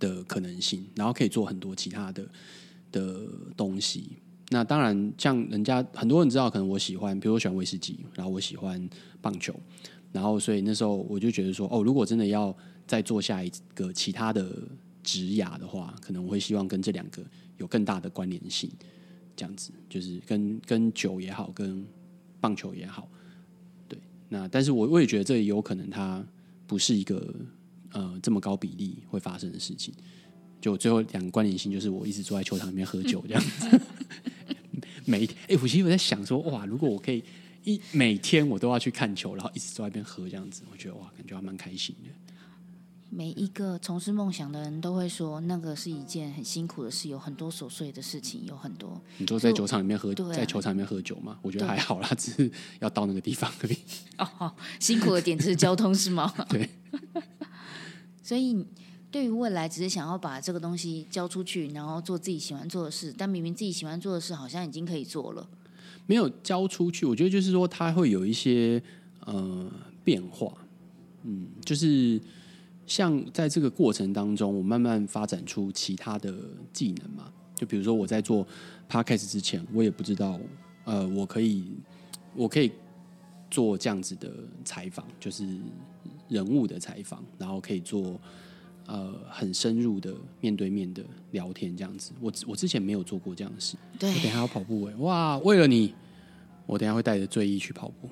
[0.00, 2.28] 的可能性，然后可以做很多其他的
[2.90, 4.10] 的东西。
[4.50, 8.88] 那当然，像人家很多人知道，可能我喜欢，比如我喜欢威士忌，然后我喜欢
[9.20, 9.54] 棒球，
[10.16, 14.50] 然后所以那时候我就觉得说，哦，如果真的要再做下一个其他的
[15.02, 17.22] 职涯的话，可能我会希望跟这两个
[17.58, 18.70] 有更大的关联性，
[19.36, 21.84] 这样子就是跟跟酒也好，跟
[22.40, 23.06] 棒球也好，
[23.86, 23.98] 对。
[24.30, 26.26] 那但是我我也觉得这有可能它
[26.66, 27.34] 不是一个
[27.92, 29.92] 呃这么高比例会发生的事情。
[30.62, 33.80] 就最后两个关联性就是我一直坐在球场里面喝酒这样子。
[35.04, 37.22] 每一天，哎、我其实我在想说，哇，如果我可以
[37.66, 42.10] 一每天我都要去看球，然后一直坐在那边喝这样子，我觉得哇，感觉还蛮开心的。
[43.10, 49.00] 每一个从事梦想的人都会说，那个是一件很辛苦的事，有很多琐碎的事情，有很多。
[49.18, 51.38] 你说在球场里面喝，在球场里面喝酒吗？
[51.42, 53.76] 我觉得还好啦，只是要到那个地方而已。
[54.18, 56.32] 哦，辛苦的点就是交通是吗？
[56.48, 56.68] 对，
[58.22, 58.64] 所以
[59.10, 65.48] 对于未来，只是想要把这个东西交出去，然后做自己喜欢做的事，但明明自己喜欢做的事好像已经可以做了。
[66.06, 68.82] 没有交出去，我觉得就是说它会有一些
[69.24, 69.70] 呃
[70.04, 70.52] 变化，
[71.24, 72.20] 嗯，就是
[72.86, 76.32] 像在这个过程当中，我慢慢发展出其他的
[76.72, 77.32] 技能嘛。
[77.54, 78.46] 就比如说我在做
[78.88, 80.38] podcast 之前，我也不知道，
[80.84, 81.64] 呃，我可以
[82.34, 82.70] 我可以
[83.50, 84.30] 做这样子的
[84.62, 85.44] 采访，就是
[86.28, 88.20] 人物的采访，然后可以做
[88.86, 92.12] 呃很深入的面对面的聊天这样子。
[92.20, 93.76] 我我之前没有做过这样的事。
[93.98, 95.38] 对我等下要跑步哎、哇！
[95.38, 95.94] 为了你，
[96.66, 98.08] 我等下会带着醉意去跑步。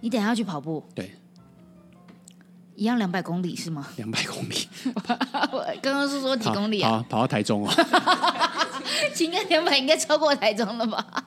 [0.00, 1.10] 你等下要去跑步，对，
[2.76, 3.88] 一样两百公里是吗？
[3.96, 4.68] 两百公里，
[5.52, 7.04] 我刚刚是说几公里啊？
[7.08, 7.72] 跑跑到台中哦。
[9.20, 11.24] 应该两百应该超过台中了吧？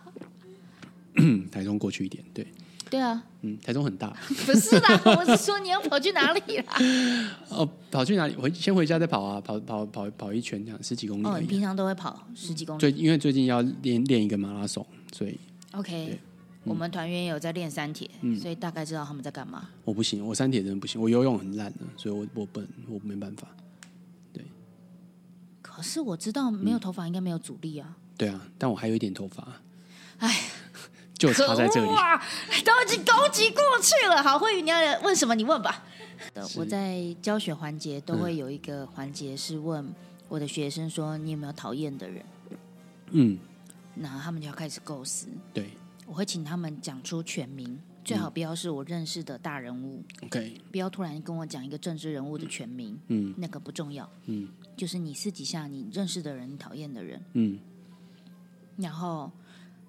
[1.17, 2.47] 嗯，台中过去一点，对，
[2.91, 4.09] 对啊，嗯，台中很大
[4.45, 6.75] 不是啦，我是说你要跑去哪里啦？
[7.47, 7.67] 哦。
[7.89, 8.35] 跑去哪里？
[8.35, 11.37] 回先回家再跑啊，跑跑跑跑一圈这样，十几公里哦。
[11.39, 15.39] 你平常都会跑十几公里最因为最近要练练一个马拉松，所以
[15.71, 16.19] ？OK，
[16.65, 19.69] 我们团员有在练三铁，所以大概知道他们在干嘛。
[19.85, 23.47] 我不行，我三铁真的不行，我游泳很烂的，所以我我不能，我没办法。
[24.33, 24.43] 对
[25.61, 27.97] 可是我知道没有头发应该没有阻力啊。
[28.17, 29.45] 对啊，但我还有一点头发，
[30.19, 30.33] 哎，
[31.27, 31.95] 就差在这里可恶。
[31.95, 32.23] 啊，
[32.65, 34.21] 都已经高级过去了。
[34.23, 35.35] 好，慧宇，你要问什么？
[35.35, 35.83] 你问吧。
[36.55, 39.87] 我在教学环节都会有一个环节是问
[40.27, 42.23] 我的学生说：“你有没有讨厌的人
[43.11, 43.37] 嗯，？”
[43.95, 45.27] 那他们就要开始构思。
[45.53, 45.71] 对
[46.05, 54.07] 我会请他们讲出全名，最好不要是我认识的大人物，，OK，不要突然跟我讲一个政治人物的全名，嗯那个不重要。
[54.25, 57.59] 嗯就是你私底下你认识的人、你讨厌的人，嗯
[58.77, 59.31] 然后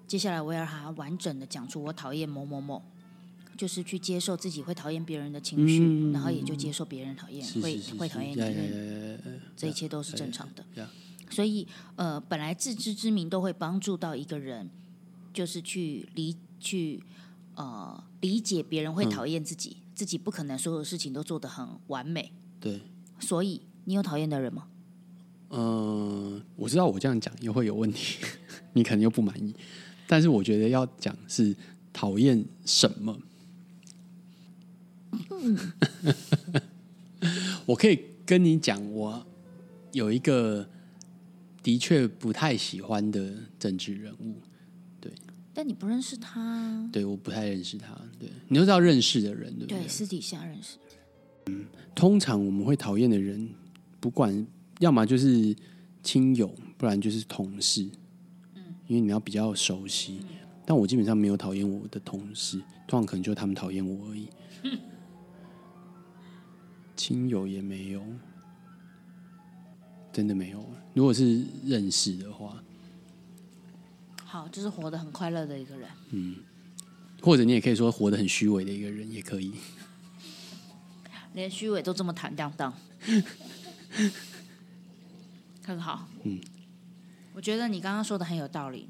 [0.07, 2.81] 接下来我要让他完整的讲出我讨厌某某某，
[3.57, 10.63] 就是去接受自己会讨厌别人的情绪，嗯然后也就接受别人讨厌，会是是是会讨厌你，呀呀因为呀呀呀这一切都是正常的。
[10.75, 10.89] 呀
[11.29, 14.69] 所以呃，本来自知之明都会帮助到一个人，
[15.33, 17.01] 就是去理去
[17.55, 22.31] 呃理解别人会讨厌自己，自己不可能所有事情都做得很完美。
[22.59, 22.81] 对。
[23.19, 24.67] 所以你有讨厌的人吗？
[25.49, 28.17] 嗯，我知道我这样讲又会有问题，
[28.73, 29.55] 你可能又不满意，
[30.13, 31.55] 但是我觉得要讲是
[31.91, 33.19] 讨厌什么。
[37.65, 39.25] 我可以跟你讲，我
[39.91, 40.69] 有一个
[41.63, 44.35] 的确不太喜欢的政治人物，
[45.01, 45.11] 对
[45.51, 47.99] 但你不认识他，对，我不太认识他。
[48.19, 50.77] 对，你都知道认识的人，对不对，私底下认识。
[51.47, 53.49] 嗯通常我们会讨厌的人，
[53.99, 54.45] 不管
[54.77, 55.55] 要么就是
[56.03, 57.89] 亲友，不然就是同事。
[58.93, 60.21] 嗯，因为你要比较熟悉。
[60.65, 64.29] 但我基本上没有讨厌我的同事，通常可能就他们讨厌我而已。
[66.95, 68.01] 亲友也没有，
[70.13, 70.63] 真的没有。
[70.93, 72.63] 如果是认识的话，
[74.23, 75.89] 好，就是活得很快乐的一个人。
[76.11, 76.35] 嗯
[77.21, 79.53] 或者你也可以说活得很虚伪的一个人，也可以。
[81.33, 82.73] 连虚伪都这么坦荡荡，
[85.65, 86.07] 很好。
[86.23, 86.39] 嗯，
[87.33, 88.89] 我觉得你刚刚说的很有道理。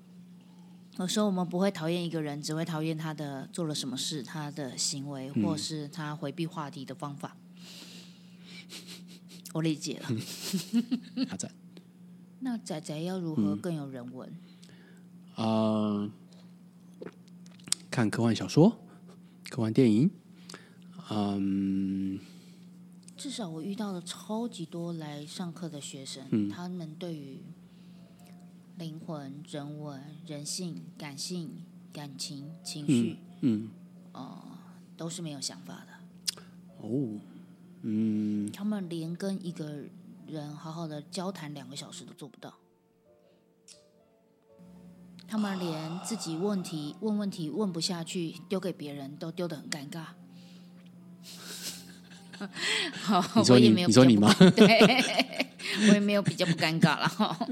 [1.00, 7.36] 有时候我们不会讨厌一个人，只会讨厌他的做了什么事、他的行为，嗯或是他回避话题的方法。
[9.54, 10.10] 我理解了。
[12.40, 14.32] 那仔仔要如嗯何更有人文？
[15.36, 16.10] 呃，
[17.90, 18.78] 看科幻小说、
[19.50, 20.12] 科幻电影，
[21.10, 22.20] 嗯，
[23.18, 27.40] 至少我遇到了超级多来上课的学生，嗯他们对于
[28.78, 33.70] 灵魂、人文、人性、感性、感情、情绪，嗯，
[34.98, 36.44] 都是没有想法的。
[36.80, 37.20] 哦，
[37.82, 39.84] 嗯，他们连跟一个
[40.28, 42.54] 人好好的交谈两个小时都做不到。
[45.28, 50.06] 他们连自己问题问问题问不下去，丢给别人都丢得很尴尬。
[53.02, 54.80] 好， 你说 也没有你说你吗比较不对，
[55.90, 57.48] 我也没有比较不尴尬了哈。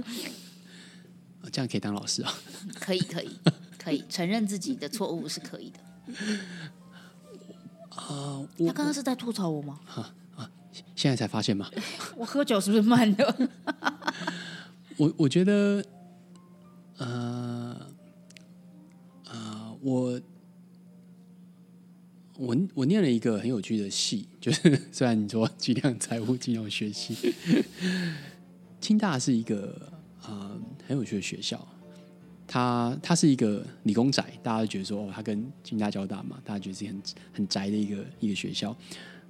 [1.52, 2.34] 这样可以当老师啊？
[2.80, 3.30] 可以，可以，
[3.78, 5.80] 可以承认自己的错误是可以的。
[7.90, 9.80] 啊，他刚刚是在吐槽我吗？
[10.96, 11.70] 现在才发现吗？
[12.16, 13.50] 我喝酒是不是慢的？
[14.98, 15.84] 我我觉得，
[16.98, 17.76] 呃，
[19.26, 20.22] 呃，我
[22.38, 27.34] 我我念了一个很有趣的系，就是虽然你说计量财务金融学系，
[28.80, 29.92] 清大是一个
[30.26, 30.58] 呃
[30.92, 31.66] 很有趣的学校。
[32.46, 37.02] 它它是一个理工宅，大家都觉得说哦，它跟清大交大嘛，大家觉得是很
[37.32, 38.76] 很宅的一个一个学校。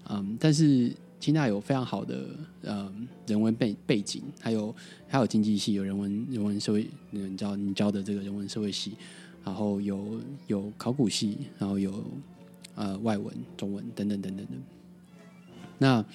[0.09, 2.25] 嗯，但是清大有非常好的
[2.63, 2.91] 呃
[3.27, 4.75] 人文背背景，还有
[5.07, 8.93] 还有经济系，有人文人文社会，你知道你教的这个人文社会系，
[9.45, 12.03] 然后有有考古系，然后有
[12.73, 14.53] 呃外文、中文等等等等的。
[15.77, 16.05] 那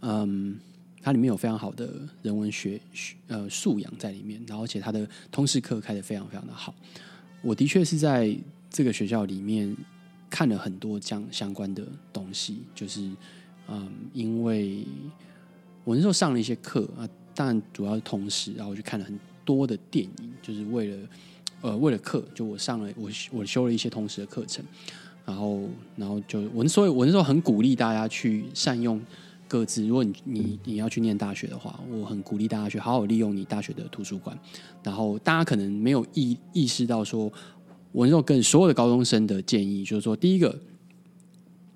[0.00, 0.58] 嗯。
[1.06, 1.88] 它里面有非常好的
[2.20, 2.80] 人文学
[3.28, 6.74] 呃素养在里面，然后而且它的通识课开的非常非常的好。
[7.42, 8.36] 我的确是在
[8.68, 9.72] 这个学校里面
[10.28, 13.08] 看了很多这样相关的东西，就是
[13.68, 14.84] 嗯，因为
[15.84, 21.08] 我那时候上了一些课啊，当然主要是通识，然后我去看了很多的电影，就是为了
[21.60, 24.64] 呃为了课，就我上了我我修了一些通识的课程，
[25.24, 29.00] 然后然后就我所以我那时候很鼓励大家去善用。
[29.48, 34.36] 各自，如果你你你要去念大学的话，我很鼓励大家去好好利用你大学的图书馆。
[34.82, 37.32] 然后大家可能没有意意识到，说
[37.92, 40.58] 我那时候跟所有的高中生的建议，就是说，第一个，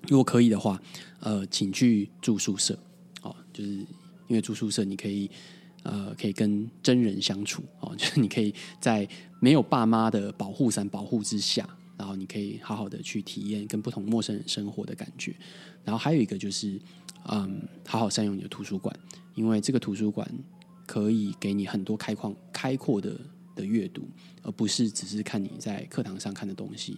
[0.07, 0.81] 如果可以的话，
[1.21, 2.77] 呃，请去住宿舍，
[3.21, 3.71] 哦，就是
[4.27, 5.31] 因为住宿舍你可以
[5.83, 9.07] 呃可以跟真人相处，哦， 就是你可以在
[9.39, 15.33] 没有爸妈的保护伞保护之下，然后你可以好好的去体验跟不同陌生人生活的感觉。
[15.83, 16.77] 然后还有一个就是。
[17.29, 18.95] 嗯，好好善用你的图书馆，
[19.35, 20.27] 因为这个图书馆
[20.85, 23.19] 可以给你很多开旷、开阔的
[23.55, 24.03] 的阅读，
[24.41, 26.97] 而不是只是看你在课堂上看的东西。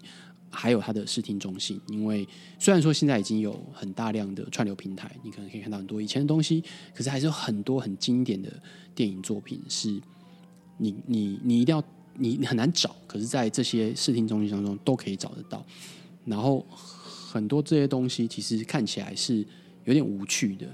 [0.55, 2.27] 还有它的视听中心，因为
[2.59, 8.53] 虽然说现在已经有很大量的串流平台，你可能可以看到很多以前的东西，可是还是有很多很经典的
[8.93, 9.99] 电影作品，是
[10.77, 11.83] 你你你一定要
[12.15, 15.65] 你你很难找，可是在这些视听中心当中都可以找得到。
[16.23, 19.43] 然后很多这些东西其实看起来是。
[19.85, 20.67] 有点无趣的，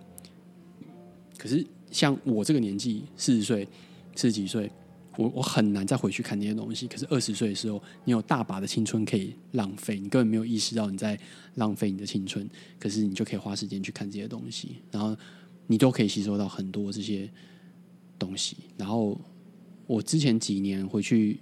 [1.38, 3.68] 可是像我这个年纪，四十岁、
[4.16, 4.72] 四十几岁，
[5.18, 6.88] 我我很难再回去看那些东西。
[6.88, 11.20] 可是二十岁的时候，你有大把的青春可以浪费，你根本没有意识到你在
[11.56, 12.48] 浪费你的青春。
[12.78, 15.18] 可是你就可以花时间去看这些东西，然后
[15.66, 17.28] 你都可以吸收到很多这些
[18.20, 18.58] 东西。
[18.78, 19.20] 然后
[19.88, 21.40] 我之前几年回去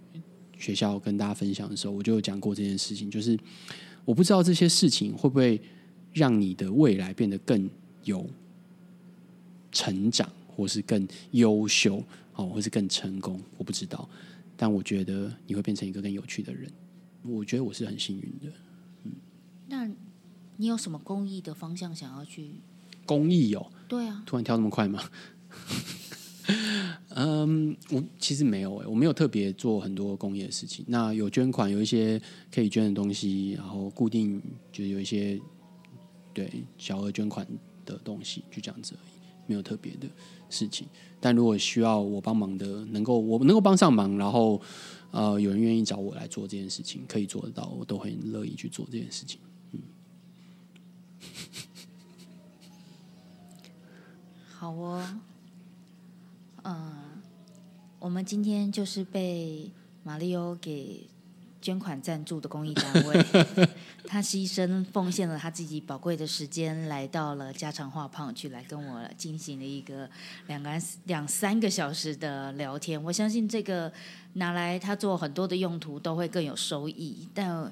[0.58, 3.38] 学校跟大家分享的时候，我就有讲过这件事情，就是
[4.06, 5.62] 我不知道这些事情会不会。
[6.18, 7.70] 让你的未来变得更
[8.04, 8.28] 有
[9.72, 12.04] 成长，或是更优秀，
[12.34, 14.10] 哦，或是更成功，我不知道。
[14.58, 16.72] 但我觉得你会变成一个更有趣的人。
[17.22, 18.52] 我觉得我是很幸运的。
[19.04, 19.12] 嗯，
[19.68, 19.88] 那
[20.56, 22.56] 你有什么公益的方向想要去？
[23.06, 25.04] 公益哦，对啊，突然跳那么快吗？
[27.10, 30.84] 嗯，我其实没有诶，我没有特别做很多公益的事情。
[30.88, 32.20] 那有捐款，有一些
[32.52, 35.40] 可以捐的东西，然后固定就有一些。
[36.38, 37.48] 对小额捐款
[37.84, 39.10] 的东西就这样子而已，
[39.48, 40.08] 没有特别的
[40.52, 40.88] 事情。
[41.20, 44.62] 但如果需要我帮忙的，能够我能够帮上忙，然后
[45.10, 49.40] 呃有人愿意找我来做这件事情，可以做得到，我都很乐意去做这件事情。
[49.72, 49.82] 嗯，
[54.54, 55.20] 好哦，
[56.64, 56.94] 嗯，
[57.98, 59.72] 我们今天就是被
[60.04, 61.10] 马里欧给。
[61.68, 63.26] 捐款赞助的公益单位，
[64.08, 70.10] 他牺牲奉献了他自己宝贵的时间，来到了家常话胖去来跟我进行了一个
[70.46, 70.72] 两个
[71.08, 73.04] 两三个小时的聊天。
[73.04, 73.92] 我相信这个
[74.36, 77.70] 拿来他做很多的用途都会更有收益，但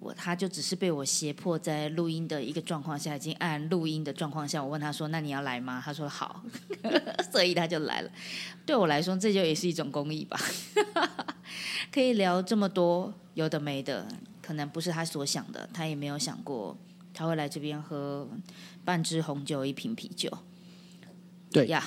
[0.00, 6.42] 我他就只是被我胁迫在录音的一个状况下，已经按录音的状况下，我问他说：“那你要来吗？”他说：“好。
[7.30, 8.10] ”所以他就来了。
[8.64, 10.40] 对我来说，这就也是一种公益吧。
[11.92, 14.08] 可以聊这么多有的没的，
[14.40, 16.74] 可能不是他所想的，他也没有想过
[17.12, 18.26] 他会来这边喝
[18.84, 20.30] 半支红酒、一瓶啤酒。
[21.52, 21.84] 对呀，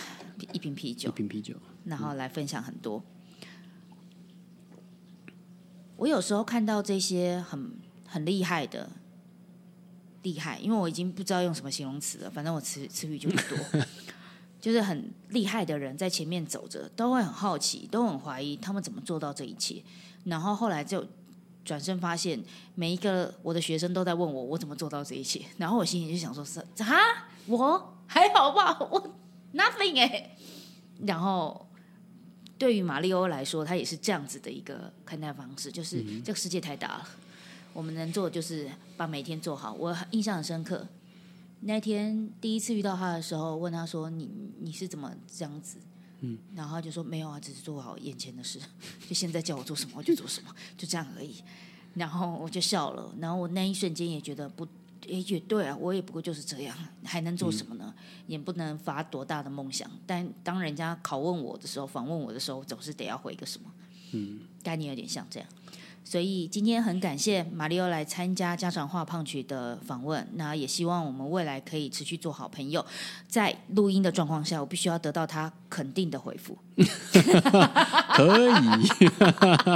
[0.52, 3.04] 一瓶啤酒，一瓶啤酒，然后来分享很多。
[5.96, 7.72] 我有时候看到这些很
[8.14, 8.88] 很厉害的
[10.22, 13.58] 厉害，因为我已经不知道用什么形容词了，反正我词 词语就不多。
[14.62, 19.82] 就是很厉害的人在前面走着，都会很好奇，都很怀疑他们怎么做到这一切。
[20.26, 21.04] 然后后来就
[21.66, 22.40] 转身发现，
[22.76, 25.42] 每一个我的学生都在问我，我怎么做到这一切。
[25.58, 29.16] 然后我心里就想说：是啊，我还好吧，我
[29.56, 30.38] nothing 哎。
[31.08, 31.68] 然后
[32.60, 37.10] 对于马里欧来说，他也是这样子的一个看待方式，就是这个世界太大了，
[37.74, 39.74] 我们能做的就是把每天做好。
[39.74, 40.88] 我印象很深刻。
[41.62, 45.78] 那天第一次遇到他的时候，问他说：“你你是怎么这样子？”
[46.20, 48.60] 嗯，然后他就说：“没有啊，只是做好眼前的事，
[49.08, 51.44] 就现在叫我做什么我就做什么， 就这样而已。”
[51.96, 54.68] 然后我就笑了，然后我那一瞬间也觉得不
[55.06, 57.94] 也，也对啊，我也不过就是这样，还能做什么呢？
[58.28, 59.90] 也不能发多大的梦想。
[60.06, 63.72] 但当人家拷问我的时候，访问我的时候，总是得要回个什么。
[64.12, 65.50] 嗯，概念有点像这样。
[66.06, 72.86] 所以今天很感谢马里奥来参加家长话胖曲的访问，那也希望我们未来可以持续做好朋友。
[73.28, 76.58] 在录音的状况下，我必须要得到他肯定的回复。
[78.16, 79.10] 可以，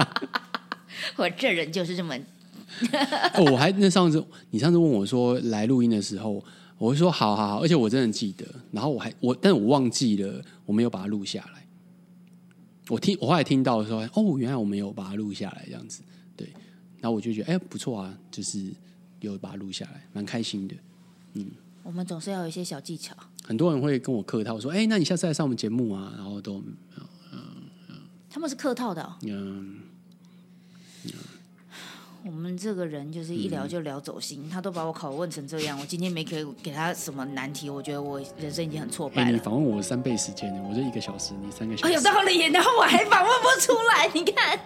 [1.18, 2.16] 我这人就是这么。
[3.34, 6.44] 哦，我还那上次你上次问我说来录音的时候，
[6.78, 8.46] 我会说好好好，而且我真的记得。
[8.72, 11.66] 然后我还我，但我忘记了我没有把它录下来。
[12.90, 16.04] 我听我后来听到说，哦，原来我没有把它录下来，这样子。
[16.98, 18.72] 对，然后我就觉得，哎，不错啊，就是
[19.20, 20.76] 有把它录下来，蛮开心的。
[21.34, 21.52] 嗯，
[21.84, 23.16] 我们总是要有一些小技巧。
[23.46, 26.14] 很多人会跟我客套说，哎，那你下次来上我们节目啊？
[26.18, 26.58] 然后都，
[26.98, 27.96] 嗯嗯，
[28.30, 29.16] 他们是客套的。
[29.24, 29.82] 嗯。
[32.26, 39.32] 我们这个人就是一聊就聊走心，他都把我拷问成这样，我今天没给给他什么难题，我觉得我人生已经很挫败了。
[39.32, 41.94] 你访问我三倍时间呢，我就一个小时，你三个小时。
[41.94, 44.60] 有道理，然后我还访问不出来，你看。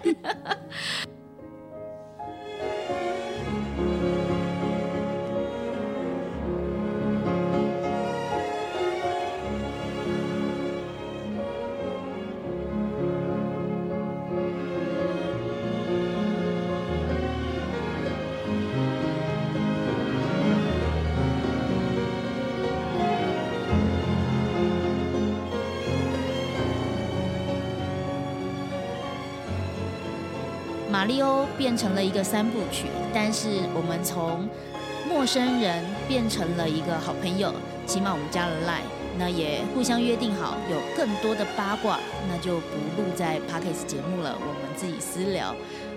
[31.02, 34.48] 马里奥变成了一个三部曲，但是我们从
[35.04, 37.52] 陌生人变成了一个好朋友，
[37.84, 38.86] 起码我们加了 line，
[39.18, 41.98] 那也互相约定好有更多的八卦，
[42.30, 45.52] 那就不录在 parkes 节目了，我们自己私聊。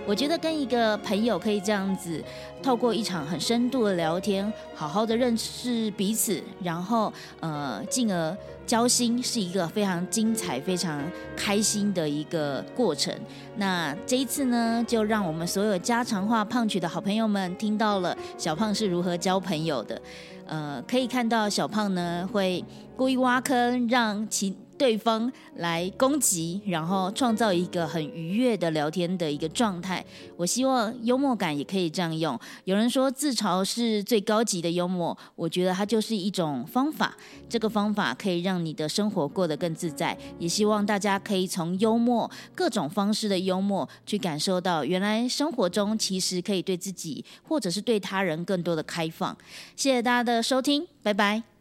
[0.07, 2.23] 我觉得跟一个朋友可以这样子，
[2.61, 8.37] 透过一场很深度的聊天，好好的认识彼此，然后呃，进而
[8.67, 11.01] 交心，是一个非常精彩、非常
[11.35, 13.11] 开心的一个过程。
[13.57, 19.99] 那这一次呢，就让我们所有家常话胖曲的好朋友们听到了小胖是如何交朋友的。
[20.47, 22.63] 呃，可以看到小胖呢会
[22.95, 24.55] 故意挖坑，让其。
[24.77, 30.03] 对方来攻击，然后创造一个很愉悦的聊天的一个状态。
[30.35, 32.37] 我希望幽默感也可以这样用。
[32.65, 37.15] 有人说自嘲是最高级的幽默，我觉得它就是一种方法。
[37.47, 40.17] 这个方法可以让你的生活过得更自在。
[40.39, 49.37] 也希望大家可以从幽默各种方式的幽默，去感受到原来生活中其实可以对自己或者是对他人更多的开放。
[49.77, 51.54] 谢谢大家的收听，拜拜。